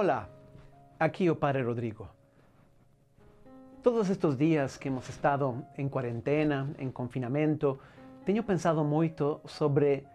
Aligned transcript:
Olá, 0.00 0.28
aqui 0.96 1.28
o 1.28 1.34
Padre 1.34 1.64
Rodrigo. 1.64 2.08
Todos 3.82 4.08
estes 4.08 4.36
dias 4.36 4.76
que 4.76 4.86
hemos 4.86 5.08
estado 5.08 5.66
em 5.76 5.88
quarentena, 5.88 6.70
em 6.78 6.88
confinamento, 6.88 7.80
tenho 8.24 8.44
pensado 8.44 8.84
muito 8.84 9.40
sobre 9.44 10.06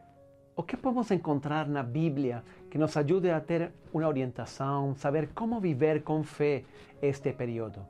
o 0.55 0.63
que 0.63 0.77
podemos 0.77 1.11
encontrar 1.11 1.67
na 1.67 1.83
Bíblia 1.83 2.45
que 2.71 2.77
nos 2.77 2.95
ajude 2.95 3.29
a 3.29 3.41
ter 3.41 3.73
uma 3.93 4.07
orientação, 4.07 4.95
saber 4.95 5.31
como 5.35 5.59
viver 5.59 6.01
com 6.01 6.23
fé 6.23 6.63
este 7.01 7.33
período. 7.33 7.85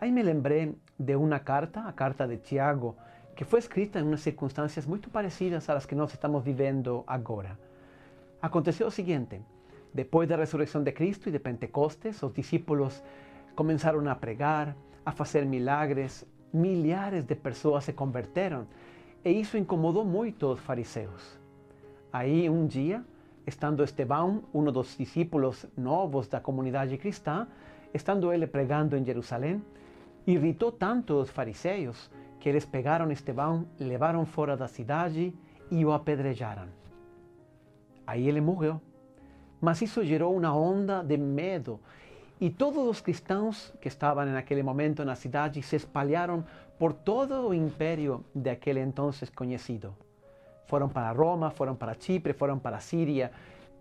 Aí 0.00 0.12
me 0.12 0.22
lembrei 0.22 0.76
de 0.96 1.16
uma 1.16 1.40
carta, 1.40 1.80
a 1.80 1.92
carta 1.92 2.24
de 2.24 2.36
Tiago, 2.36 2.96
que 3.34 3.44
foi 3.44 3.58
escrita 3.58 3.98
em 3.98 4.04
umas 4.04 4.20
circunstâncias 4.20 4.86
muito 4.86 5.10
parecidas 5.10 5.68
às 5.68 5.84
que 5.86 5.96
nós 5.96 6.12
estamos 6.12 6.44
vivendo 6.44 7.02
agora. 7.04 7.58
Aconteceu 8.40 8.86
o 8.86 8.92
seguinte: 8.92 9.42
depois 9.92 10.28
da 10.28 10.36
ressurreição 10.36 10.82
de 10.82 10.92
Cristo 10.92 11.28
e 11.28 11.32
de 11.32 11.38
Pentecostes, 11.38 12.22
os 12.22 12.32
discípulos 12.32 13.02
começaram 13.54 14.08
a 14.08 14.14
pregar, 14.14 14.76
a 15.04 15.12
fazer 15.12 15.44
milagres, 15.44 16.26
milhares 16.52 17.24
de 17.24 17.34
pessoas 17.34 17.84
se 17.84 17.92
converteram 17.92 18.66
e 19.24 19.30
isso 19.30 19.58
incomodou 19.58 20.04
muito 20.04 20.52
os 20.52 20.60
fariseus. 20.60 21.38
Aí 22.12 22.48
um 22.48 22.66
dia, 22.66 23.04
estando 23.46 23.84
Estevão, 23.84 24.44
um 24.52 24.64
dos 24.64 24.96
discípulos 24.96 25.66
novos 25.76 26.28
da 26.28 26.40
comunidade 26.40 26.96
cristã, 26.96 27.46
estando 27.92 28.32
ele 28.32 28.46
pregando 28.46 28.96
em 28.96 29.04
Jerusalém, 29.04 29.62
irritou 30.26 30.72
tanto 30.72 31.14
os 31.14 31.30
fariseus 31.30 32.10
que 32.38 32.48
eles 32.48 32.64
pegaram 32.64 33.10
Estevão, 33.10 33.66
levaram 33.78 34.24
fora 34.24 34.56
da 34.56 34.66
cidade 34.66 35.34
e 35.70 35.84
o 35.84 35.92
apedrejaram. 35.92 36.68
Aí 38.06 38.28
ele 38.28 38.40
morreu. 38.40 38.80
Mas 39.60 39.82
isso 39.82 40.04
gerou 40.04 40.36
uma 40.36 40.54
onda 40.54 41.02
de 41.02 41.16
medo 41.16 41.78
e 42.40 42.48
todos 42.48 42.86
os 42.86 43.00
cristãos 43.00 43.72
que 43.80 43.88
estavam 43.88 44.24
naquele 44.24 44.62
momento 44.62 45.04
na 45.04 45.14
cidade 45.14 45.60
se 45.62 45.76
espalharam 45.76 46.44
por 46.78 46.94
todo 46.94 47.48
o 47.48 47.52
império 47.52 48.24
daquele 48.34 48.80
então 48.80 49.10
conhecido. 49.34 49.94
Foram 50.66 50.88
para 50.88 51.12
Roma, 51.12 51.50
foram 51.50 51.74
para 51.74 51.94
Chipre, 51.98 52.32
foram 52.32 52.58
para 52.58 52.78
a 52.78 52.80
Síria, 52.80 53.30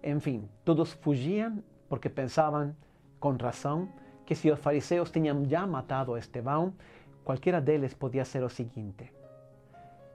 enfim, 0.03 0.49
todos 0.66 0.91
fugiam 0.91 1.63
porque 1.88 2.09
pensavam, 2.09 2.75
com 3.19 3.31
razão, 3.38 3.88
que 4.25 4.36
se 4.36 4.52
os 4.52 4.59
fariseus 4.59 5.09
tinham 5.09 5.43
já 5.45 5.66
matado 5.66 6.17
Estevão, 6.17 6.73
qualquer 7.23 7.59
deles 7.61 7.93
podia 7.93 8.25
ser 8.25 8.43
o 8.43 8.49
seguinte. 8.49 9.11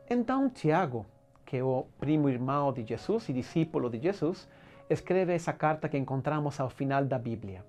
Então 0.08 0.50
Tiago, 0.50 1.06
que 1.46 1.56
é 1.56 1.64
o 1.64 1.86
primo 1.98 2.28
irmão 2.28 2.72
de 2.72 2.84
Jesus 2.84 3.28
e 3.28 3.32
discípulo 3.32 3.88
de 3.88 3.98
Jesus, 3.98 4.46
escreve 4.88 5.32
essa 5.32 5.52
carta 5.52 5.88
que 5.88 5.98
encontramos 5.98 6.60
ao 6.60 6.68
final 6.68 7.04
da 7.04 7.18
Bíblia. 7.18 7.64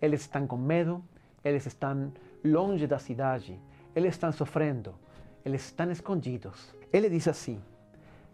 Eles 0.00 0.22
estão 0.22 0.46
com 0.46 0.56
medo, 0.56 1.04
eles 1.44 1.66
estão 1.66 2.12
longe 2.44 2.86
da 2.86 2.98
cidade, 2.98 3.60
eles 3.94 4.14
estão 4.14 4.32
sofrendo, 4.32 4.94
eles 5.44 5.64
estão 5.64 5.90
escondidos. 5.90 6.74
Ele 6.92 7.08
diz 7.08 7.28
assim: 7.28 7.60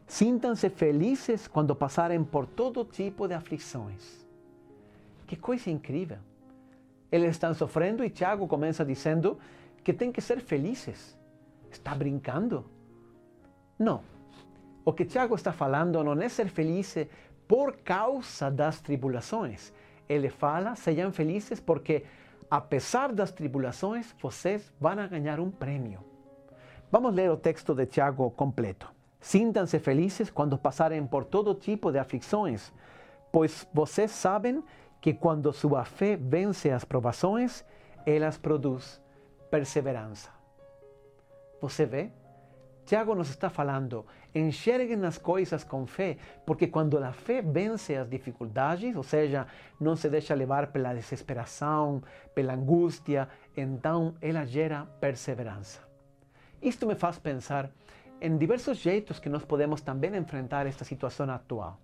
Sintam-se 0.06 0.70
felizes 0.70 1.48
quando 1.48 1.74
passarem 1.74 2.22
por 2.22 2.47
todo 2.47 2.84
tipo 2.84 3.27
de 3.27 3.34
aflições. 3.34 4.24
Que 5.27 5.36
coisa 5.36 5.70
incrível! 5.70 6.19
Eles 7.10 7.30
estão 7.30 7.54
sofrendo 7.54 8.04
e 8.04 8.10
Tiago 8.10 8.47
começa 8.47 8.84
dizendo 8.84 9.38
que 9.82 9.92
tem 9.92 10.12
que 10.12 10.20
ser 10.20 10.41
felizes. 10.41 11.19
Está 11.70 11.94
brincando? 11.94 12.64
Não. 13.78 14.02
O 14.84 14.92
que 14.92 15.04
Tiago 15.04 15.34
está 15.34 15.52
falando 15.52 16.02
não 16.02 16.20
é 16.20 16.28
ser 16.28 16.48
feliz 16.48 16.97
por 17.47 17.77
causa 17.78 18.50
das 18.50 18.80
tribulações. 18.80 19.72
Ele 20.08 20.28
fala: 20.28 20.75
sejam 20.75 21.12
felizes 21.12 21.61
porque, 21.61 22.05
apesar 22.50 23.12
das 23.12 23.30
tribulações, 23.30 24.14
vocês 24.20 24.72
vão 24.80 25.08
ganhar 25.08 25.41
um 25.41 25.50
prêmio. 25.50 26.05
Vamos 26.91 27.14
ler 27.14 27.30
o 27.30 27.36
texto 27.36 27.75
de 27.75 27.86
Tiago 27.86 28.31
completo. 28.31 28.94
Sintam-se 29.20 29.78
felizes 29.78 30.31
quando 30.31 30.56
passarem 30.56 31.04
por 31.06 31.25
todo 31.25 31.54
tipo 31.54 31.91
de 31.91 31.98
aflições, 31.98 32.72
pois 33.32 33.66
vocês 33.75 34.10
sabem 34.12 34.62
que 35.00 35.12
quando 35.12 35.53
sua 35.53 35.84
fé 35.84 36.16
vence 36.16 36.70
as 36.70 36.84
provações, 36.84 37.65
elas 38.04 38.38
produz 38.38 39.00
perseverança. 39.50 40.31
Você 41.60 41.84
vê? 41.84 42.10
Tiago 42.86 43.16
nos 43.16 43.30
está 43.30 43.50
falando, 43.50 44.06
enxerguem 44.32 45.04
as 45.04 45.19
coisas 45.19 45.64
com 45.64 45.84
fé, 45.86 46.16
porque 46.47 46.69
quando 46.69 46.97
a 46.98 47.12
fé 47.12 47.42
vence 47.42 47.97
as 47.97 48.08
dificuldades, 48.08 48.94
ou 48.94 49.02
seja, 49.02 49.48
não 49.80 49.97
se 49.97 50.08
deixa 50.08 50.36
levar 50.36 50.69
pela 50.69 50.94
desesperação, 50.94 52.00
pela 52.32 52.54
angústia, 52.54 53.28
então 53.56 54.14
ela 54.22 54.46
gera 54.46 54.86
perseverança. 55.00 55.80
Isto 56.62 56.86
me 56.86 56.94
faz 56.94 57.19
pensar 57.19 57.72
em 58.20 58.38
diversos 58.38 58.78
jeitos 58.78 59.19
que 59.19 59.28
nós 59.28 59.44
podemos 59.44 59.80
também 59.80 60.14
enfrentar 60.14 60.64
esta 60.66 60.84
situação 60.84 61.28
atual. 61.28 61.80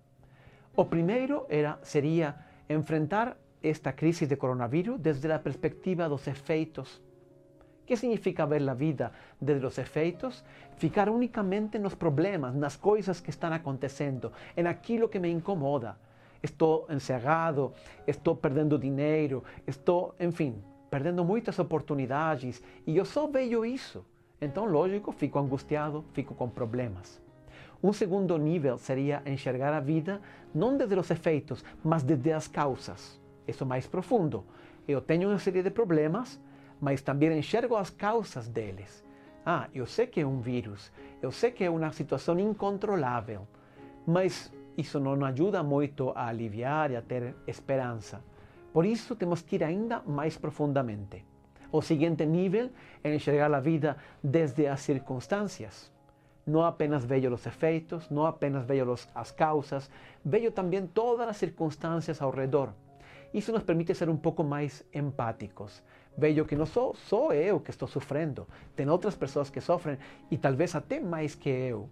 O 0.73 0.85
primeiro 0.85 1.45
era, 1.49 1.79
seria 1.83 2.33
enfrentar 2.69 3.37
esta 3.61 3.91
crise 3.91 4.25
de 4.25 4.37
coronavírus 4.37 4.99
desde 5.01 5.29
a 5.33 5.37
perspectiva 5.37 6.07
dos 6.07 6.25
efeitos 6.27 7.01
¿Qué 7.85 7.97
significa 7.97 8.45
ver 8.45 8.61
la 8.61 8.73
vida 8.73 9.11
desde 9.39 9.61
los 9.61 9.77
efeitos? 9.77 10.43
Ficar 10.77 11.09
únicamente 11.09 11.79
nos 11.79 11.95
problemas, 11.95 12.55
nas 12.55 12.77
coisas 12.77 13.21
que 13.21 13.31
estão 13.31 13.51
acontecendo, 13.53 14.31
en 14.55 14.67
aquilo 14.67 15.09
que 15.09 15.19
me 15.19 15.29
incomoda. 15.29 15.97
Estou 16.41 16.87
encerrado, 16.89 17.73
estou 18.07 18.35
perdendo 18.35 18.77
dinheiro, 18.77 19.43
estou, 19.67 20.15
enfim, 20.19 20.61
perdendo 20.89 21.23
muitas 21.23 21.59
oportunidades 21.59 22.61
e 22.85 22.97
eu 22.97 23.05
só 23.05 23.27
vejo 23.27 23.65
isso. 23.65 24.05
Então, 24.39 24.65
lógico, 24.65 25.11
fico 25.11 25.39
angustiado, 25.39 26.03
fico 26.13 26.35
com 26.35 26.49
problemas. 26.49 27.21
Um 27.81 27.91
segundo 27.91 28.37
nível 28.37 28.77
seria 28.77 29.21
enxergar 29.25 29.73
a 29.73 29.79
vida 29.79 30.21
não 30.53 30.77
desde 30.77 30.97
os 30.97 31.11
efeitos, 31.11 31.63
mas 31.83 32.03
desde 32.03 32.31
as 32.31 32.47
causas. 32.47 33.19
Isso 33.47 33.65
mais 33.65 33.87
profundo. 33.87 34.45
Eu 34.87 35.01
tenho 35.01 35.29
uma 35.29 35.39
série 35.39 35.63
de 35.63 35.69
problemas, 35.69 36.39
mas 36.83 37.01
também 37.01 37.31
enxergo 37.39 37.77
as 37.77 37.89
causas 37.89 38.49
deles. 38.49 39.05
Ah, 39.45 39.69
eu 39.73 39.85
sei 39.85 40.05
que 40.05 40.19
é 40.19 40.27
um 40.27 40.41
vírus, 40.41 40.91
eu 41.21 41.31
sei 41.31 41.49
que 41.49 41.63
é 41.63 41.69
uma 41.69 41.93
situação 41.93 42.37
incontrolável, 42.37 43.47
mas 44.05 44.51
isso 44.77 44.99
não 44.99 45.23
ajuda 45.23 45.63
muito 45.63 46.09
a 46.09 46.27
aliviar 46.27 46.91
e 46.91 46.97
a 46.97 47.01
ter 47.01 47.35
esperança. 47.47 48.21
Por 48.73 48.85
isso 48.85 49.15
temos 49.15 49.41
que 49.41 49.55
ir 49.55 49.63
ainda 49.63 50.01
mais 50.05 50.37
profundamente. 50.37 51.25
O 51.71 51.81
seguinte 51.81 52.25
nível 52.25 52.69
é 53.01 53.15
enxergar 53.15 53.53
a 53.53 53.61
vida 53.61 53.95
desde 54.21 54.67
as 54.67 54.81
circunstâncias. 54.81 55.89
Não 56.45 56.63
apenas 56.65 57.05
vejo 57.05 57.33
os 57.33 57.45
efeitos, 57.45 58.09
não 58.09 58.25
apenas 58.25 58.65
vejo 58.65 58.93
as 59.15 59.31
causas, 59.31 59.89
vejo 60.25 60.51
também 60.51 60.85
todas 60.85 61.29
as 61.29 61.37
circunstâncias 61.37 62.21
ao 62.21 62.29
redor. 62.29 62.73
Isso 63.33 63.53
nos 63.53 63.63
permite 63.63 63.95
ser 63.95 64.09
um 64.09 64.17
pouco 64.17 64.43
mais 64.43 64.85
empáticos, 64.93 65.81
vejo 66.17 66.45
que 66.45 66.55
não 66.55 66.65
sou 66.65 66.95
só 66.95 67.33
eu 67.33 67.59
que 67.59 67.71
estou 67.71 67.87
sofrendo, 67.87 68.47
tem 68.75 68.89
outras 68.89 69.15
pessoas 69.15 69.49
que 69.49 69.61
sofrem 69.61 69.97
e 70.29 70.37
talvez 70.37 70.75
até 70.75 70.99
mais 70.99 71.35
que 71.35 71.49
eu. 71.49 71.89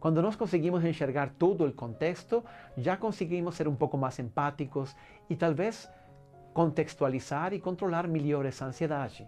Quando 0.00 0.22
nós 0.22 0.36
conseguimos 0.36 0.84
enxergar 0.84 1.30
todo 1.38 1.66
o 1.66 1.72
contexto, 1.72 2.44
já 2.76 2.96
conseguimos 2.96 3.56
ser 3.56 3.66
um 3.66 3.74
pouco 3.74 3.98
mais 3.98 4.18
empáticos 4.18 4.94
e 5.28 5.34
talvez 5.34 5.90
contextualizar 6.54 7.52
e 7.52 7.60
controlar 7.60 8.06
melhor 8.06 8.46
essa 8.46 8.64
ansiedade. 8.64 9.26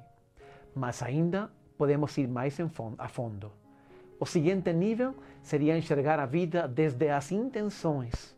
Mas 0.75 1.03
ainda 1.03 1.51
podemos 1.77 2.17
ir 2.19 2.29
mais 2.29 2.57
a 2.99 3.09
fundo. 3.09 3.51
O 4.19 4.27
seguinte 4.27 4.73
nível 4.73 5.15
seria 5.43 5.77
enxergar 5.77 6.21
a 6.21 6.27
vida 6.27 6.69
desde 6.69 7.09
as 7.09 7.33
intenções. 7.33 8.37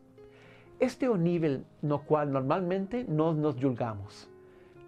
Este 0.80 1.04
é 1.04 1.10
o 1.10 1.16
nível 1.16 1.62
no 1.82 1.98
qual 1.98 2.26
normalmente 2.26 3.04
nós 3.04 3.36
nos 3.36 3.56
julgamos. 3.56 4.31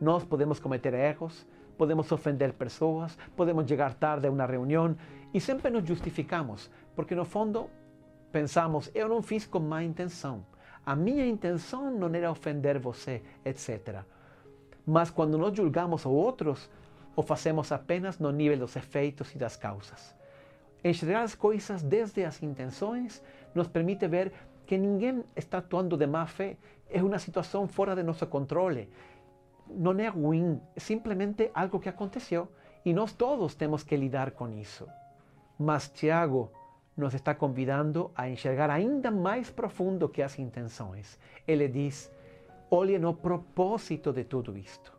Nós 0.00 0.24
podemos 0.24 0.58
cometer 0.58 0.94
erros, 0.94 1.46
podemos 1.76 2.10
ofender 2.10 2.52
pessoas, 2.52 3.16
podemos 3.36 3.66
chegar 3.68 3.94
tarde 3.94 4.26
a 4.26 4.30
uma 4.30 4.46
reunião 4.46 4.96
e 5.32 5.40
sempre 5.40 5.70
nos 5.70 5.86
justificamos, 5.86 6.70
porque 6.94 7.14
no 7.14 7.24
fundo 7.24 7.68
pensamos, 8.32 8.90
eu 8.94 9.08
não 9.08 9.22
fiz 9.22 9.46
com 9.46 9.60
má 9.60 9.82
intenção. 9.82 10.44
A 10.84 10.94
minha 10.94 11.26
intenção 11.26 11.90
não 11.90 12.12
era 12.14 12.30
ofender 12.30 12.78
você, 12.78 13.22
etc. 13.44 14.02
Mas 14.86 15.10
quando 15.10 15.38
nós 15.38 15.56
julgamos 15.56 16.04
outros, 16.04 16.70
o 17.16 17.22
fazemos 17.22 17.72
apenas 17.72 18.18
no 18.18 18.30
nível 18.30 18.58
dos 18.58 18.76
efeitos 18.76 19.34
e 19.34 19.38
das 19.38 19.56
causas. 19.56 20.14
Enxergar 20.82 21.22
as 21.22 21.34
coisas 21.34 21.82
desde 21.82 22.24
as 22.24 22.42
intenções 22.42 23.22
nos 23.54 23.68
permite 23.68 24.06
ver 24.06 24.32
que 24.66 24.76
ninguém 24.76 25.24
está 25.34 25.58
atuando 25.58 25.96
de 25.96 26.06
má 26.06 26.26
fé, 26.26 26.56
é 26.90 27.02
uma 27.02 27.18
situação 27.18 27.66
fora 27.66 27.94
de 27.94 28.02
nosso 28.02 28.26
controle 28.26 28.88
não 29.68 29.98
é 29.98 30.08
ruim, 30.08 30.60
é 30.74 30.80
simplesmente 30.80 31.50
algo 31.54 31.80
que 31.80 31.88
aconteceu 31.88 32.48
e 32.84 32.92
nós 32.92 33.12
todos 33.12 33.54
temos 33.54 33.82
que 33.82 33.96
lidar 33.96 34.32
com 34.32 34.48
isso. 34.50 34.86
Mas 35.58 35.88
Tiago 35.88 36.50
nos 36.96 37.14
está 37.14 37.34
convidando 37.34 38.10
a 38.14 38.28
enxergar 38.28 38.70
ainda 38.70 39.10
mais 39.10 39.50
profundo 39.50 40.08
que 40.08 40.22
as 40.22 40.38
intenções. 40.38 41.18
Ele 41.46 41.68
diz: 41.68 42.10
olhe 42.70 42.98
no 42.98 43.14
propósito 43.14 44.12
de 44.12 44.24
tudo 44.24 44.56
isto. 44.56 44.92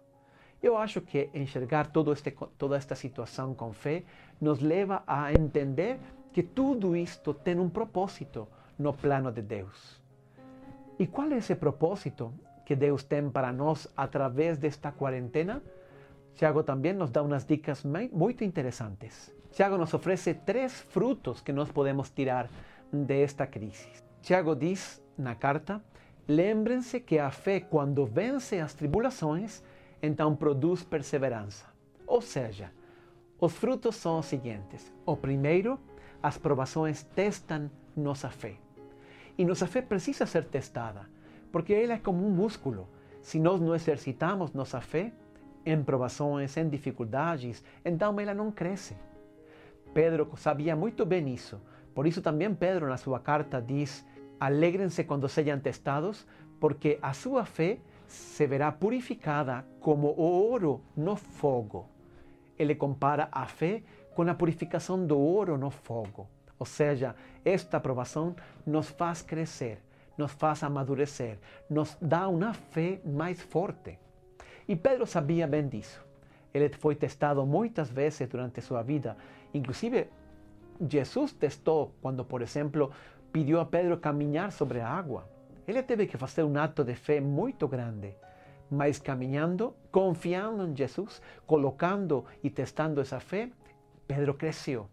Eu 0.61 0.77
acho 0.77 1.01
que 1.01 1.29
enxergar 1.33 1.87
todo 1.87 2.11
este, 2.11 2.31
toda 2.57 2.75
esta 2.75 2.95
situação 2.95 3.53
com 3.53 3.71
fé 3.71 4.03
nos 4.41 4.59
leva 4.59 5.03
a 5.05 5.31
entender 5.31 5.99
que 6.33 6.41
tudo 6.41 6.95
isto 6.95 7.33
tem 7.33 7.59
um 7.59 7.69
propósito 7.69 8.47
no 8.77 8.93
plano 8.93 9.31
de 9.31 9.41
Deus. 9.41 10.01
E 10.97 11.05
qual 11.05 11.29
é 11.31 11.37
esse 11.37 11.55
propósito 11.55 12.33
que 12.65 12.75
Deus 12.75 13.03
tem 13.03 13.29
para 13.29 13.53
nós 13.53 13.87
através 13.95 14.57
desta 14.57 14.91
quarentena? 14.91 15.61
Tiago 16.35 16.63
também 16.63 16.93
nos 16.93 17.11
dá 17.11 17.21
umas 17.21 17.45
dicas 17.45 17.83
muito 18.11 18.43
interessantes. 18.43 19.33
Tiago 19.51 19.77
nos 19.77 19.93
oferece 19.93 20.33
três 20.33 20.81
frutos 20.81 21.39
que 21.39 21.53
nós 21.53 21.71
podemos 21.71 22.09
tirar 22.09 22.49
desta 22.91 23.47
crise. 23.47 23.87
Tiago 24.21 24.55
diz 24.55 25.01
na 25.17 25.35
carta: 25.35 25.81
lembrem-se 26.27 26.99
que 26.99 27.19
a 27.19 27.31
fé, 27.31 27.61
quando 27.61 28.05
vence 28.05 28.59
as 28.59 28.73
tribulações, 28.73 29.63
então 30.01 30.35
produz 30.35 30.83
perseverança. 30.83 31.65
Ou 32.05 32.21
seja, 32.21 32.71
os 33.39 33.53
frutos 33.53 33.95
são 33.95 34.19
os 34.19 34.25
seguintes: 34.25 34.91
o 35.05 35.15
primeiro, 35.15 35.79
as 36.21 36.37
provações 36.37 37.03
testam 37.03 37.69
nossa 37.95 38.29
fé. 38.29 38.55
E 39.37 39.45
nossa 39.45 39.67
fé 39.67 39.81
precisa 39.81 40.25
ser 40.25 40.45
testada, 40.45 41.09
porque 41.55 41.73
ela 41.73 41.93
é 41.93 41.97
como 41.97 42.27
um 42.27 42.29
músculo. 42.29 42.85
Se 43.21 43.39
nós 43.39 43.61
não 43.61 43.73
exercitamos 43.73 44.51
nossa 44.51 44.81
fé 44.81 45.13
em 45.65 45.81
provações, 45.81 46.57
em 46.57 46.67
dificuldades, 46.67 47.63
então 47.85 48.19
ela 48.19 48.33
não 48.33 48.51
cresce. 48.51 48.97
Pedro 49.93 50.29
sabia 50.35 50.75
muito 50.75 51.05
bem 51.05 51.33
isso. 51.33 51.61
Por 51.93 52.05
isso 52.05 52.21
também 52.21 52.53
Pedro 52.53 52.89
na 52.89 52.97
sua 52.97 53.21
carta 53.21 53.61
diz: 53.61 54.05
Alegrem-se 54.37 55.05
quando 55.05 55.29
sejam 55.29 55.57
testados, 55.57 56.27
porque 56.59 56.99
a 57.01 57.13
sua 57.13 57.45
fé 57.45 57.79
se 58.05 58.45
verá 58.45 58.69
purificada 58.69 59.65
como 59.79 60.07
o 60.07 60.23
ouro 60.23 60.81
no 60.93 61.15
fogo. 61.15 61.87
Ele 62.59 62.75
compara 62.75 63.29
a 63.31 63.45
fé 63.45 63.81
com 64.13 64.23
a 64.23 64.33
purificação 64.33 65.07
do 65.07 65.17
ouro 65.17 65.57
no 65.57 65.69
fogo. 65.69 66.27
Ou 66.59 66.65
seja, 66.65 67.15
esta 67.45 67.77
aprovação 67.77 68.35
nos 68.65 68.89
faz 68.89 69.21
crescer, 69.21 69.84
nos 70.17 70.31
faz 70.31 70.63
amadurecer, 70.63 71.37
nos 71.69 71.97
dá 72.01 72.27
uma 72.27 72.53
fé 72.53 72.99
mais 73.05 73.41
forte. 73.41 73.97
E 74.67 74.75
Pedro 74.75 75.05
sabia 75.05 75.47
bem 75.47 75.67
disso. 75.67 76.03
Ele 76.53 76.69
foi 76.69 76.95
testado 76.95 77.45
muitas 77.45 77.89
vezes 77.89 78.27
durante 78.29 78.61
sua 78.61 78.81
vida. 78.81 79.17
Inclusive, 79.53 80.07
Jesus 80.89 81.33
testou 81.33 81.93
quando, 82.01 82.23
por 82.23 82.41
exemplo, 82.41 82.91
pediu 83.31 83.59
a 83.59 83.65
Pedro 83.65 83.97
caminhar 83.97 84.51
sobre 84.51 84.79
a 84.79 84.87
água. 84.87 85.29
Ele 85.67 85.83
teve 85.83 86.07
que 86.07 86.17
fazer 86.17 86.43
um 86.43 86.57
ato 86.57 86.83
de 86.83 86.95
fé 86.95 87.19
muito 87.19 87.67
grande, 87.67 88.15
mas 88.69 88.99
caminhando, 88.99 89.75
confiando 89.91 90.65
em 90.65 90.75
Jesus, 90.75 91.21
colocando 91.45 92.25
e 92.43 92.49
testando 92.49 93.01
essa 93.01 93.19
fé, 93.19 93.49
Pedro 94.07 94.33
cresceu 94.33 94.87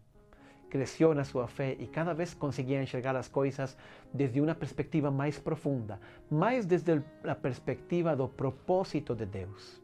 cresceu 0.73 1.13
na 1.13 1.23
sua 1.23 1.47
fé 1.47 1.77
e 1.79 1.87
cada 1.87 2.15
vez 2.15 2.33
conseguia 2.33 2.83
enxergar 2.83 3.15
as 3.15 3.29
coisas 3.29 3.77
desde 4.11 4.41
uma 4.41 4.55
perspectiva 4.55 5.11
mais 5.11 5.39
profunda, 5.39 6.01
mais 6.31 6.65
desde 6.65 7.03
a 7.25 7.35
perspectiva 7.35 8.17
do 8.17 8.27
propósito 8.27 9.15
de 9.15 9.27
Deus. 9.27 9.83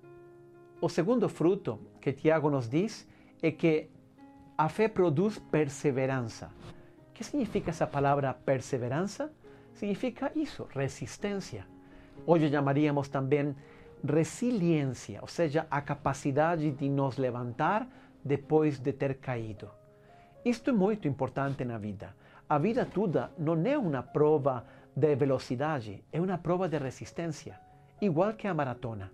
O 0.81 0.89
segundo 0.89 1.29
fruto 1.29 1.79
que 2.01 2.11
Tiago 2.15 2.49
nos 2.49 2.71
diz 2.71 3.07
é 3.43 3.51
que 3.51 3.91
a 4.57 4.71
fé 4.71 4.89
produz 4.89 5.39
perseverança. 5.39 6.51
O 7.11 7.13
que 7.13 7.23
significa 7.23 7.69
essa 7.69 7.87
palavra 7.87 8.33
perseverança? 8.33 9.31
Significa 9.75 10.33
isso, 10.35 10.67
resistência. 10.75 11.67
Hoje 12.27 12.49
chamaríamos 12.49 13.11
também 13.11 13.55
resiliência, 14.03 15.19
ou 15.21 15.29
seja, 15.29 15.67
a 15.71 15.83
capacidade 15.83 16.71
de 16.71 16.89
nos 16.89 17.19
levantar 17.19 17.87
depois 18.25 18.79
de 18.79 18.91
ter 18.91 19.19
caído. 19.19 19.78
Isto 20.45 20.71
é 20.71 20.73
muito 20.73 21.09
importante 21.09 21.65
na 21.65 21.79
vida. 21.79 22.15
A 22.49 22.59
vida 22.59 22.87
toda 22.87 23.31
não 23.37 23.61
é 23.67 23.77
uma 23.77 24.03
prova 24.03 24.65
de 24.95 25.15
velocidade, 25.17 26.05
é 26.13 26.21
uma 26.21 26.39
prova 26.39 26.69
de 26.69 26.79
resistência, 26.79 27.59
igual 28.01 28.35
que 28.35 28.47
a 28.47 28.55
maratona. 28.55 29.11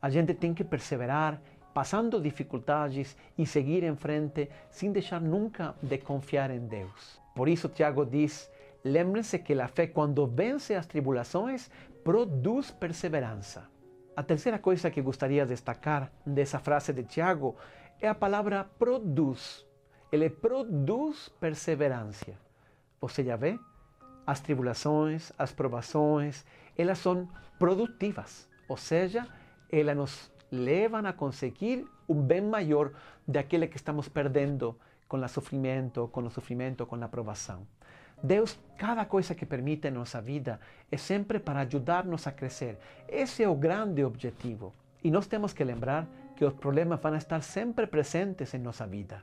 A 0.00 0.08
gente 0.08 0.34
tem 0.34 0.54
que 0.54 0.64
perseverar, 0.64 1.40
passando 1.74 2.20
dificuldades 2.20 3.16
e 3.36 3.44
seguir 3.44 3.82
em 3.82 3.96
frente 3.96 4.48
sem 4.70 4.92
deixar 4.92 5.20
nunca 5.20 5.74
de 5.82 5.98
confiar 5.98 6.50
em 6.50 6.66
Deus. 6.66 7.20
Por 7.34 7.48
isso, 7.48 7.68
Tiago 7.68 8.06
diz: 8.06 8.50
lembre-se 8.84 9.40
que 9.40 9.60
a 9.60 9.68
fé, 9.68 9.88
quando 9.88 10.26
vence 10.26 10.74
as 10.74 10.86
tribulações, 10.86 11.68
produz 12.04 12.70
perseverança. 12.70 13.68
A 14.16 14.22
terceira 14.22 14.58
coisa 14.58 14.90
que 14.90 15.02
gostaria 15.02 15.44
de 15.44 15.50
destacar 15.50 16.10
dessa 16.24 16.60
frase 16.60 16.92
de 16.92 17.02
Tiago 17.02 17.56
é 18.00 18.08
a 18.08 18.14
palavra 18.14 18.64
produz 18.78 19.67
ele 20.10 20.30
produz 20.30 21.28
perseverança. 21.40 22.32
Você 23.00 23.22
já 23.24 23.36
vê? 23.36 23.58
As 24.26 24.40
tribulações, 24.40 25.32
as 25.38 25.52
provações, 25.52 26.44
elas 26.76 26.98
são 26.98 27.28
produtivas, 27.58 28.48
ou 28.68 28.76
seja, 28.76 29.26
elas 29.70 29.96
nos 29.96 30.32
levam 30.50 31.04
a 31.06 31.12
conseguir 31.12 31.86
um 32.08 32.20
bem 32.20 32.40
maior 32.40 32.92
daquele 33.26 33.66
que 33.66 33.76
estamos 33.76 34.08
perdendo 34.08 34.78
com 35.06 35.18
o 35.18 35.28
sofrimento, 35.28 36.08
com 36.08 36.22
o 36.22 36.30
sofrimento, 36.30 36.86
com 36.86 37.02
a 37.02 37.08
provação. 37.08 37.66
Deus, 38.22 38.58
cada 38.76 39.04
coisa 39.04 39.34
que 39.34 39.46
permite 39.46 39.86
em 39.88 39.92
nossa 39.92 40.20
vida 40.20 40.58
é 40.90 40.96
sempre 40.96 41.38
para 41.38 41.60
ajudar-nos 41.60 42.26
a 42.26 42.32
crescer. 42.32 42.78
Esse 43.06 43.42
é 43.42 43.48
o 43.48 43.54
grande 43.54 44.04
objetivo. 44.04 44.74
E 45.04 45.10
nós 45.10 45.26
temos 45.26 45.52
que 45.52 45.62
lembrar 45.62 46.06
que 46.34 46.44
os 46.44 46.54
problemas 46.54 47.00
vão 47.00 47.14
estar 47.14 47.40
sempre 47.42 47.86
presentes 47.86 48.52
em 48.54 48.58
nossa 48.58 48.86
vida. 48.86 49.22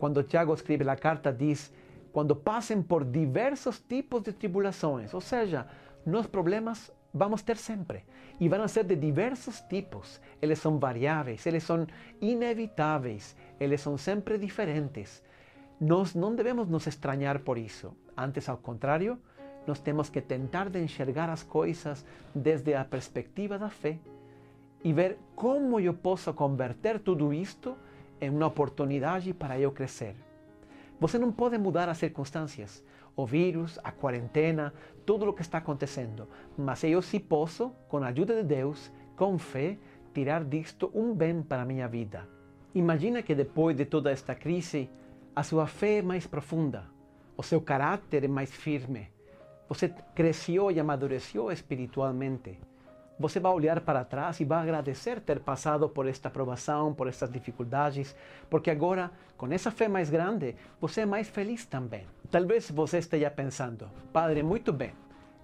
Quando 0.00 0.22
Tiago 0.22 0.54
escreve 0.54 0.88
a 0.88 0.96
carta, 0.96 1.30
diz: 1.30 1.70
quando 2.10 2.34
passem 2.34 2.80
por 2.80 3.04
diversos 3.04 3.78
tipos 3.80 4.22
de 4.22 4.32
tribulações, 4.32 5.12
ou 5.12 5.20
seja, 5.20 5.66
nos 6.06 6.26
problemas 6.26 6.90
vamos 7.12 7.42
ter 7.42 7.58
sempre 7.58 8.04
e 8.40 8.48
vão 8.48 8.66
ser 8.66 8.84
de 8.84 8.96
diversos 8.96 9.60
tipos. 9.60 10.18
Eles 10.40 10.58
são 10.58 10.78
variáveis, 10.78 11.44
eles 11.44 11.64
são 11.64 11.86
inevitáveis, 12.18 13.36
eles 13.60 13.82
são 13.82 13.98
sempre 13.98 14.38
diferentes. 14.38 15.22
Nós 15.78 16.14
não 16.14 16.34
devemos 16.34 16.66
nos 16.66 16.86
estranhar 16.86 17.40
por 17.40 17.58
isso. 17.58 17.94
Antes, 18.16 18.48
ao 18.48 18.56
contrário, 18.56 19.18
nós 19.66 19.80
temos 19.80 20.08
que 20.08 20.22
tentar 20.22 20.70
de 20.70 20.80
enxergar 20.82 21.28
as 21.28 21.42
coisas 21.42 22.06
desde 22.34 22.74
a 22.74 22.86
perspectiva 22.86 23.58
da 23.58 23.68
fé 23.68 23.98
e 24.82 24.94
ver 24.94 25.18
como 25.36 25.78
eu 25.78 25.92
posso 25.92 26.32
converter 26.32 27.00
tudo 27.00 27.34
isto 27.34 27.76
é 28.20 28.30
uma 28.30 28.46
oportunidade 28.46 29.32
para 29.32 29.58
eu 29.58 29.72
crescer. 29.72 30.14
Você 31.00 31.18
não 31.18 31.32
pode 31.32 31.56
mudar 31.58 31.88
as 31.88 31.98
circunstâncias, 31.98 32.84
o 33.16 33.26
vírus, 33.26 33.78
a 33.82 33.90
quarentena, 33.90 34.72
tudo 35.06 35.28
o 35.28 35.32
que 35.32 35.42
está 35.42 35.58
acontecendo, 35.58 36.28
mas 36.56 36.84
eu 36.84 37.00
sim 37.00 37.18
posso, 37.18 37.70
com 37.88 37.98
a 37.98 38.08
ajuda 38.08 38.36
de 38.36 38.42
Deus, 38.42 38.92
com 39.16 39.38
fé, 39.38 39.78
tirar 40.12 40.44
disto 40.44 40.90
um 40.94 41.14
bem 41.14 41.42
para 41.42 41.62
a 41.62 41.66
minha 41.66 41.88
vida. 41.88 42.28
Imagina 42.74 43.22
que 43.22 43.34
depois 43.34 43.76
de 43.76 43.84
toda 43.84 44.10
esta 44.10 44.34
crise, 44.34 44.90
a 45.34 45.42
sua 45.42 45.66
fé 45.66 45.98
é 45.98 46.02
mais 46.02 46.26
profunda, 46.26 46.84
o 47.36 47.42
seu 47.42 47.60
caráter 47.60 48.24
é 48.24 48.28
mais 48.28 48.50
firme, 48.50 49.08
você 49.68 49.88
cresceu 50.14 50.70
e 50.70 50.80
amadureceu 50.80 51.50
espiritualmente 51.50 52.58
você 53.20 53.38
vai 53.38 53.52
olhar 53.52 53.82
para 53.82 54.02
trás 54.02 54.40
e 54.40 54.46
vai 54.46 54.62
agradecer 54.62 55.20
ter 55.20 55.40
passado 55.40 55.86
por 55.90 56.08
esta 56.08 56.30
provação, 56.30 56.94
por 56.94 57.06
estas 57.06 57.30
dificuldades, 57.30 58.16
porque 58.48 58.70
agora, 58.70 59.10
com 59.36 59.46
essa 59.52 59.70
fé 59.70 59.88
mais 59.88 60.08
grande, 60.08 60.56
você 60.80 61.02
é 61.02 61.06
mais 61.06 61.28
feliz 61.28 61.66
também. 61.66 62.06
Talvez 62.30 62.70
você 62.70 62.96
esteja 62.96 63.30
pensando, 63.30 63.90
Padre, 64.10 64.42
muito 64.42 64.72
bem, 64.72 64.92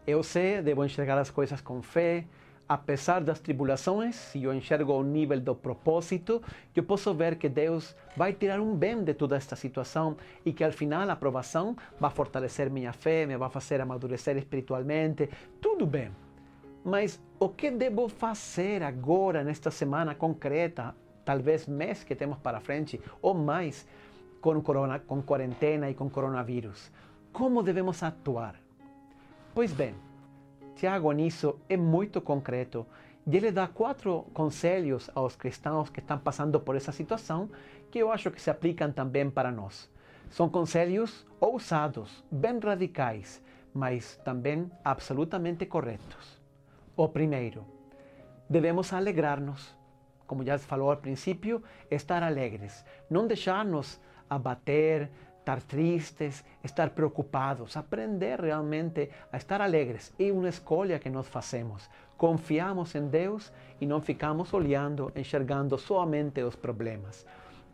eu 0.06 0.22
sei, 0.22 0.62
devo 0.62 0.86
enxergar 0.86 1.18
as 1.18 1.30
coisas 1.30 1.60
com 1.60 1.82
fé, 1.82 2.24
apesar 2.66 3.20
das 3.20 3.40
tribulações, 3.40 4.16
se 4.16 4.42
eu 4.42 4.54
enxergo 4.54 4.94
o 4.94 5.02
nível 5.02 5.38
do 5.38 5.54
propósito, 5.54 6.40
eu 6.74 6.82
posso 6.82 7.12
ver 7.12 7.36
que 7.36 7.48
Deus 7.48 7.94
vai 8.16 8.32
tirar 8.32 8.58
um 8.58 8.74
bem 8.74 9.04
de 9.04 9.12
toda 9.12 9.36
esta 9.36 9.54
situação 9.54 10.16
e 10.46 10.52
que 10.52 10.64
al 10.64 10.72
final 10.72 11.10
a 11.10 11.12
aprovação 11.12 11.76
vai 12.00 12.10
fortalecer 12.10 12.70
minha 12.70 12.94
fé, 12.94 13.26
me 13.26 13.36
vai 13.36 13.50
fazer 13.50 13.82
amadurecer 13.82 14.34
espiritualmente, 14.38 15.28
tudo 15.60 15.86
bem. 15.86 16.25
Mas 16.86 17.20
o 17.40 17.48
que 17.48 17.68
devo 17.68 18.08
fazer 18.08 18.80
agora, 18.80 19.42
nesta 19.42 19.72
semana 19.72 20.14
concreta, 20.14 20.94
talvez 21.24 21.66
mês 21.66 22.04
que 22.04 22.14
temos 22.14 22.38
para 22.38 22.60
frente, 22.60 23.00
ou 23.20 23.34
mais, 23.34 23.88
com, 24.40 24.62
corona, 24.62 25.00
com 25.00 25.20
quarentena 25.20 25.90
e 25.90 25.94
com 25.94 26.08
coronavírus? 26.08 26.92
Como 27.32 27.60
devemos 27.64 28.04
atuar? 28.04 28.54
Pois 29.52 29.72
bem, 29.72 29.96
Tiago 30.76 31.10
nisso 31.10 31.58
é 31.68 31.76
muito 31.76 32.20
concreto 32.20 32.86
e 33.26 33.36
ele 33.36 33.50
dá 33.50 33.66
quatro 33.66 34.24
conselhos 34.32 35.10
aos 35.12 35.34
cristãos 35.34 35.90
que 35.90 35.98
estão 35.98 36.20
passando 36.20 36.60
por 36.60 36.76
essa 36.76 36.92
situação 36.92 37.50
que 37.90 37.98
eu 37.98 38.12
acho 38.12 38.30
que 38.30 38.40
se 38.40 38.48
aplicam 38.48 38.92
também 38.92 39.28
para 39.28 39.50
nós. 39.50 39.90
São 40.30 40.48
conselhos 40.48 41.26
ousados, 41.40 42.24
bem 42.30 42.60
radicais, 42.60 43.42
mas 43.74 44.16
também 44.24 44.70
absolutamente 44.84 45.66
corretos. 45.66 46.45
O 46.96 47.08
primeiro, 47.10 47.62
devemos 48.48 48.90
alegrarnos. 48.90 49.76
Como 50.26 50.42
já 50.42 50.56
se 50.56 50.66
falou 50.66 50.90
ao 50.90 50.96
princípio, 50.96 51.62
estar 51.90 52.22
alegres. 52.22 52.84
Não 53.10 53.26
deixar-nos 53.26 54.00
abater, 54.30 55.10
estar 55.38 55.60
tristes, 55.60 56.42
estar 56.64 56.90
preocupados. 56.90 57.76
Aprender 57.76 58.40
realmente 58.40 59.10
a 59.30 59.36
estar 59.36 59.60
alegres. 59.60 60.10
É 60.18 60.32
uma 60.32 60.48
escolha 60.48 60.98
que 60.98 61.10
nós 61.10 61.28
fazemos. 61.28 61.88
Confiamos 62.16 62.94
em 62.94 63.06
Deus 63.08 63.52
e 63.78 63.84
não 63.84 64.00
ficamos 64.00 64.54
olhando, 64.54 65.12
enxergando 65.14 65.76
somente 65.76 66.42
os 66.42 66.56
problemas. 66.56 67.26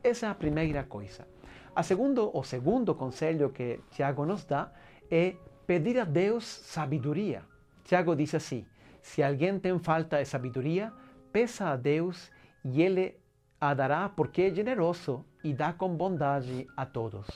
Essa 0.02 0.26
é 0.26 0.28
a 0.30 0.34
primeira 0.34 0.82
coisa. 0.82 1.28
A 1.76 1.84
segundo, 1.84 2.36
o 2.36 2.42
segundo 2.42 2.92
conselho 2.92 3.50
que 3.50 3.78
Tiago 3.92 4.26
nos 4.26 4.44
dá 4.44 4.72
é 5.08 5.36
pedir 5.64 6.00
a 6.00 6.04
Deus 6.04 6.44
sabedoria. 6.44 7.44
Tiago 7.84 8.16
diz 8.16 8.34
assim: 8.34 8.66
se 9.02 9.22
alguém 9.22 9.58
tem 9.58 9.78
falta 9.78 10.18
de 10.18 10.24
sabedoria, 10.24 10.92
peça 11.32 11.68
a 11.68 11.76
Deus 11.76 12.30
e 12.64 12.80
Ele 12.80 13.16
a 13.60 13.74
dará 13.74 14.08
porque 14.08 14.42
é 14.42 14.54
generoso 14.54 15.24
e 15.44 15.52
dá 15.52 15.72
com 15.72 15.94
bondade 15.94 16.66
a 16.76 16.86
todos. 16.86 17.26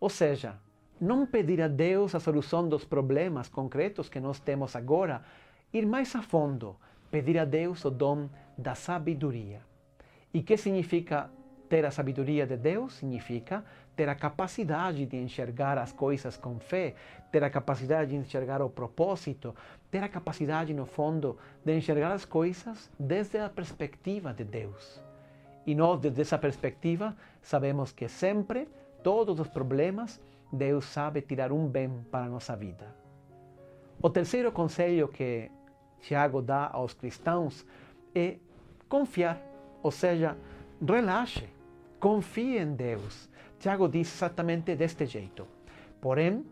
Ou 0.00 0.08
seja, 0.08 0.58
não 1.00 1.26
pedir 1.26 1.60
a 1.60 1.68
Deus 1.68 2.14
a 2.14 2.20
solução 2.20 2.68
dos 2.68 2.84
problemas 2.84 3.48
concretos 3.48 4.08
que 4.08 4.20
nós 4.20 4.38
temos 4.38 4.76
agora, 4.76 5.24
ir 5.72 5.86
mais 5.86 6.14
a 6.14 6.22
fundo, 6.22 6.76
pedir 7.10 7.38
a 7.38 7.44
Deus 7.44 7.84
o 7.84 7.90
dom 7.90 8.28
da 8.56 8.74
sabedoria. 8.74 9.60
E 10.32 10.42
que 10.42 10.56
significa 10.56 11.30
ter 11.68 11.84
a 11.84 11.90
sabedoria 11.90 12.46
de 12.46 12.56
Deus? 12.56 12.94
Significa 12.94 13.64
ter 13.96 14.08
a 14.08 14.14
capacidade 14.14 15.06
de 15.06 15.16
enxergar 15.16 15.78
as 15.78 15.92
coisas 15.92 16.36
com 16.36 16.58
fé, 16.58 16.94
ter 17.30 17.44
a 17.44 17.50
capacidade 17.50 18.10
de 18.10 18.16
enxergar 18.16 18.60
o 18.60 18.68
propósito, 18.68 19.54
ter 19.90 20.02
a 20.02 20.08
capacidade, 20.08 20.74
no 20.74 20.86
fundo, 20.86 21.38
de 21.64 21.76
enxergar 21.76 22.12
as 22.12 22.24
coisas 22.24 22.90
desde 22.98 23.38
a 23.38 23.48
perspectiva 23.48 24.32
de 24.32 24.44
Deus. 24.44 25.00
E 25.66 25.74
nós, 25.74 26.00
desde 26.00 26.20
essa 26.20 26.38
perspectiva, 26.38 27.16
sabemos 27.40 27.92
que 27.92 28.08
sempre, 28.08 28.68
todos 29.02 29.38
os 29.40 29.48
problemas, 29.48 30.20
Deus 30.52 30.84
sabe 30.84 31.22
tirar 31.22 31.52
um 31.52 31.66
bem 31.66 31.90
para 32.10 32.26
a 32.26 32.28
nossa 32.28 32.54
vida. 32.54 32.94
O 34.02 34.10
terceiro 34.10 34.52
conselho 34.52 35.08
que 35.08 35.50
Tiago 36.00 36.42
dá 36.42 36.68
aos 36.72 36.92
cristãos 36.92 37.64
é 38.14 38.36
confiar, 38.88 39.40
ou 39.82 39.90
seja, 39.90 40.36
relaxe, 40.92 41.48
confie 41.98 42.58
em 42.58 42.74
Deus. 42.74 43.28
Tiago 43.58 43.88
diz 43.88 44.14
exatamente 44.14 44.76
deste 44.76 45.06
jeito. 45.06 45.46
Porém, 46.00 46.44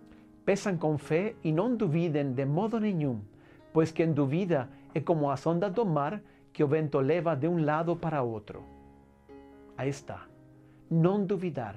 peçam 0.45 0.77
com 0.77 0.97
fé 0.97 1.35
e 1.45 1.53
não 1.53 1.77
duvidem 1.77 2.33
de 2.33 2.45
modo 2.45 2.81
nenhum, 2.81 3.21
pois 3.73 3.93
quem 3.93 4.13
duvida 4.13 4.69
é 4.95 5.01
como 5.01 5.31
a 5.31 5.37
sonda 5.37 5.69
do 5.69 5.85
mar 5.85 6.21
que 6.53 6.63
o 6.63 6.69
vento 6.69 6.99
leva 7.01 7.35
de 7.35 7.49
um 7.49 7.65
lado 7.65 7.97
para 7.97 8.23
outro. 8.23 8.63
Aí 9.77 9.89
está. 9.89 10.27
Não 10.91 11.25
duvidar. 11.25 11.77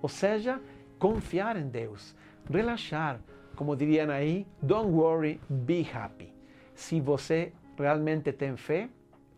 Ou 0.00 0.08
seja, 0.08 0.60
confiar 0.98 1.56
em 1.56 1.68
Deus. 1.68 2.14
Relaxar. 2.50 3.20
Como 3.54 3.76
diriam 3.76 4.10
aí, 4.10 4.46
don't 4.60 4.90
worry, 4.90 5.40
be 5.48 5.86
happy. 5.92 6.32
Se 6.74 7.00
você 7.00 7.52
realmente 7.78 8.32
tem 8.32 8.56
fé, 8.56 8.88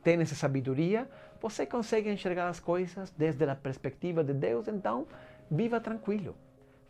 tem 0.03 0.21
essa 0.21 0.35
sabedoria, 0.35 1.09
você 1.41 1.67
consegue 1.67 2.11
enxergar 2.11 2.49
as 2.49 2.61
coisas 2.61 3.11
desde 3.17 3.45
a 3.45 3.55
perspectiva 3.55 4.25
de 4.25 4.33
Deus, 4.33 4.69
então 4.69 5.07
viva 5.51 5.81
tranquilo. 5.81 6.35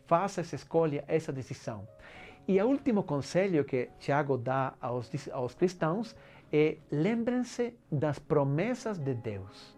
Faça 0.05 0.41
essa 0.41 0.55
escolha, 0.55 1.03
essa 1.07 1.33
decisão. 1.33 1.87
E 2.47 2.61
o 2.61 2.65
último 2.67 3.03
conselho 3.03 3.65
que 3.65 3.89
Tiago 3.99 4.37
dá 4.37 4.73
aos, 4.79 5.11
aos 5.29 5.53
cristãos 5.53 6.15
é 6.51 6.77
lembrem-se 6.89 7.75
das 7.91 8.19
promessas 8.19 8.97
de 8.97 9.13
Deus. 9.13 9.77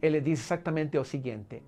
Ele 0.00 0.20
diz 0.20 0.40
exatamente 0.40 0.96
o 0.96 1.04
seguinte: 1.04 1.62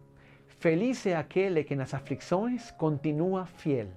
Feliz 0.47 1.05
é 1.07 1.15
aquele 1.15 1.62
que 1.62 1.77
nas 1.77 1.93
aflições 1.93 2.71
continua 2.71 3.45
fiel, 3.45 3.88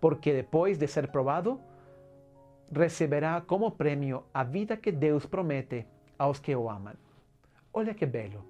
porque 0.00 0.32
depois 0.32 0.78
de 0.78 0.86
ser 0.86 1.08
provado, 1.08 1.60
receberá 2.72 3.40
como 3.40 3.70
prêmio 3.70 4.24
a 4.32 4.42
vida 4.42 4.76
que 4.76 4.90
Deus 4.90 5.26
promete 5.26 5.86
aos 6.18 6.40
que 6.40 6.54
o 6.56 6.70
amam. 6.70 6.94
Olha 7.72 7.94
que 7.94 8.06
belo. 8.06 8.44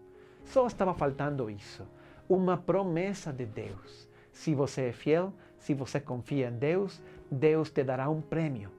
Só 0.44 0.66
estava 0.66 0.94
faltando 0.94 1.50
isso. 1.50 1.86
Uma 2.28 2.56
promessa 2.56 3.32
de 3.32 3.44
Deus. 3.44 4.08
Se 4.32 4.54
você 4.54 4.88
é 4.88 4.92
fiel, 4.92 5.32
se 5.58 5.74
você 5.74 6.00
confia 6.00 6.48
em 6.48 6.58
Deus, 6.58 7.02
Deus 7.30 7.70
te 7.70 7.84
dará 7.84 8.08
um 8.08 8.20
prêmio, 8.20 8.70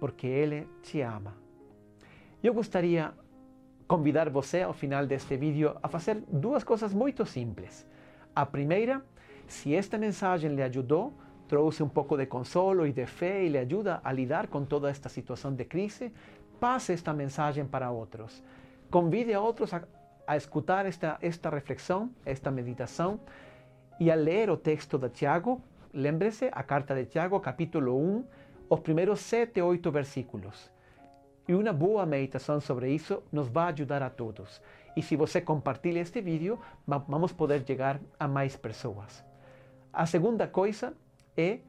porque 0.00 0.26
Ele 0.26 0.66
te 0.82 1.00
ama. 1.00 1.34
Eu 2.42 2.54
gostaria 2.54 3.12
convidar 3.86 4.30
você 4.30 4.62
ao 4.62 4.72
final 4.72 5.06
deste 5.06 5.36
vídeo 5.36 5.76
a 5.82 5.88
fazer 5.88 6.22
duas 6.26 6.64
coisas 6.64 6.94
muito 6.94 7.26
simples. 7.26 7.86
A 8.34 8.46
primeira, 8.46 9.04
se 9.46 9.74
esta 9.74 9.98
mensagem 9.98 10.54
lhe 10.54 10.62
ajudou, 10.62 11.12
trouxe 11.46 11.82
um 11.82 11.88
pouco 11.88 12.16
de 12.16 12.24
consolo 12.24 12.86
e 12.86 12.92
de 12.92 13.04
fé 13.04 13.44
e 13.44 13.48
lhe 13.50 13.58
ajuda 13.58 14.00
a 14.02 14.10
lidar 14.10 14.46
com 14.46 14.64
toda 14.64 14.88
esta 14.88 15.10
situação 15.10 15.54
de 15.54 15.66
crise, 15.66 16.10
passe 16.58 16.92
esta 16.94 17.12
mensagem 17.12 17.66
para 17.66 17.90
outros. 17.90 18.42
Convide 18.92 19.32
a 19.32 19.40
outros 19.40 19.72
a, 19.72 19.82
a 20.26 20.36
escutar 20.36 20.84
esta, 20.84 21.16
esta 21.22 21.48
reflexão, 21.48 22.10
esta 22.26 22.50
meditação 22.50 23.18
e 23.98 24.10
a 24.10 24.14
ler 24.14 24.50
o 24.50 24.56
texto 24.58 24.98
de 24.98 25.08
Tiago. 25.08 25.62
Lembre-se, 25.94 26.50
a 26.52 26.62
carta 26.62 26.94
de 26.94 27.06
Tiago, 27.06 27.40
capítulo 27.40 27.96
1, 27.96 28.24
os 28.68 28.80
primeiros 28.80 29.20
sete, 29.20 29.62
oito 29.62 29.90
versículos. 29.90 30.70
E 31.48 31.54
uma 31.54 31.72
boa 31.72 32.04
meditação 32.04 32.60
sobre 32.60 32.92
isso 32.92 33.22
nos 33.32 33.48
vai 33.48 33.72
ajudar 33.72 34.02
a 34.02 34.10
todos. 34.10 34.60
E 34.94 35.00
se 35.00 35.16
você 35.16 35.40
compartilha 35.40 36.00
este 36.00 36.20
vídeo, 36.20 36.58
vamos 36.86 37.32
poder 37.32 37.64
chegar 37.66 37.98
a 38.20 38.28
mais 38.28 38.56
pessoas. 38.56 39.24
A 39.90 40.04
segunda 40.04 40.46
coisa 40.46 40.92
é 41.34 41.60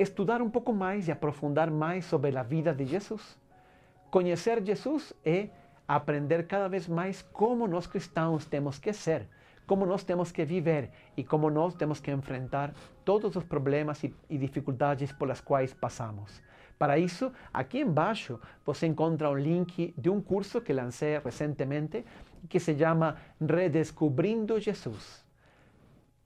estudar 0.00 0.42
um 0.42 0.50
pouco 0.50 0.72
mais 0.72 1.06
e 1.06 1.12
aprofundar 1.12 1.70
mais 1.70 2.06
sobre 2.06 2.36
a 2.36 2.42
vida 2.42 2.74
de 2.74 2.86
Jesus. 2.86 3.38
Conhecer 4.10 4.60
Jesus 4.64 5.14
é 5.24 5.48
aprender 5.86 6.46
cada 6.46 6.68
vez 6.68 6.88
mais 6.88 7.22
como 7.22 7.66
nós 7.66 7.86
cristãos 7.86 8.46
temos 8.46 8.78
que 8.78 8.92
ser, 8.92 9.28
como 9.66 9.86
nós 9.86 10.04
temos 10.04 10.32
que 10.32 10.44
viver 10.44 10.90
e 11.16 11.24
como 11.24 11.50
nós 11.50 11.74
temos 11.74 12.00
que 12.00 12.10
enfrentar 12.10 12.74
todos 13.04 13.36
os 13.36 13.44
problemas 13.44 14.02
e, 14.02 14.14
e 14.28 14.38
dificuldades 14.38 15.12
pelas 15.12 15.40
quais 15.40 15.72
passamos. 15.72 16.42
Para 16.78 16.98
isso, 16.98 17.32
aqui 17.52 17.80
embaixo 17.80 18.40
você 18.66 18.86
encontra 18.86 19.30
um 19.30 19.38
link 19.38 19.94
de 19.96 20.10
um 20.10 20.20
curso 20.20 20.60
que 20.60 20.72
lancei 20.72 21.18
recentemente 21.18 22.04
que 22.48 22.58
se 22.58 22.76
chama 22.76 23.16
Redescobrindo 23.40 24.58
Jesus. 24.58 25.24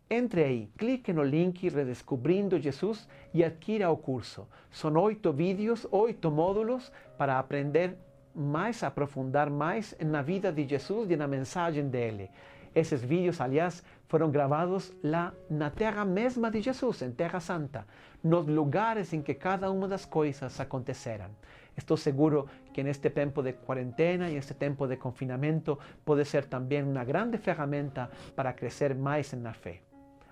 Entre 0.09 0.45
aí, 0.45 0.71
clique 0.79 1.13
no 1.13 1.23
link 1.23 1.69
Redescobrindo 1.69 2.59
Jesus 2.61 3.09
e 3.35 3.45
adquira 3.45 3.91
o 3.91 3.97
curso. 3.97 4.49
São 4.71 4.95
oito 4.97 5.33
vídeos, 5.33 5.87
oito 5.91 6.31
módulos 6.31 6.93
para 7.19 7.39
aprender 7.39 7.99
mais, 8.37 8.83
aprofundar 8.83 9.49
mais 9.49 9.97
na 10.00 10.23
vida 10.23 10.52
de 10.52 10.66
Jesus 10.66 11.11
e 11.11 11.16
na 11.16 11.26
mensagem 11.26 11.88
dele. 11.88 12.31
Esses 12.75 13.02
vídeos, 13.02 13.40
aliás, 13.40 13.83
foram 14.07 14.31
gravados 14.31 14.93
lá 15.02 15.33
na 15.49 15.71
terra 15.71 16.05
mesma 16.05 16.50
de 16.50 16.61
Jesus, 16.61 17.00
em 17.00 17.11
Terra 17.11 17.40
Santa, 17.40 17.87
nos 18.23 18.47
lugares 18.47 19.14
em 19.14 19.23
que 19.23 19.33
cada 19.33 19.71
uma 19.71 19.88
das 19.88 20.05
coisas 20.05 20.61
aconteceram. 20.61 21.31
Estou 21.75 21.97
seguro 21.97 22.47
que 22.75 22.83
neste 22.83 23.09
tempo 23.09 23.43
de 23.43 23.55
quarentena 23.55 24.28
e 24.28 24.35
neste 24.35 24.55
tempo 24.55 24.87
de 24.87 24.97
confinamento 24.97 25.78
pode 26.05 26.25
ser 26.26 26.45
também 26.45 26.83
uma 26.83 27.05
grande 27.05 27.38
ferramenta 27.38 28.11
para 28.35 28.52
crescer 28.52 28.95
mais 28.95 29.33
na 29.33 29.55
fé. 29.55 29.81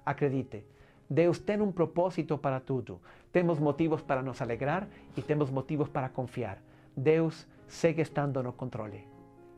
Acredite, 0.04 0.64
Deus 1.08 1.38
tem 1.38 1.60
um 1.60 1.72
propósito 1.72 2.36
para 2.38 2.60
tudo. 2.60 3.00
Temos 3.32 3.58
motivos 3.58 4.02
para 4.02 4.22
nos 4.22 4.40
alegrar 4.40 4.86
e 5.16 5.22
temos 5.22 5.50
motivos 5.50 5.88
para 5.88 6.08
confiar. 6.08 6.58
Deus 6.96 7.46
segue 7.66 8.02
estando 8.02 8.42
no 8.42 8.56
controle. 8.56 9.06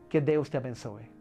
Que 0.08 0.20
Deus 0.20 0.50
te 0.50 0.56
abençoe. 0.56 1.15